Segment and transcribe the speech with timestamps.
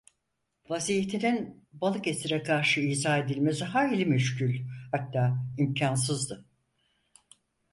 [0.69, 6.45] Vaziyetinin Balıkesir’e karşı izah edilmesi hayli müşkül, hatta imkânsızdı.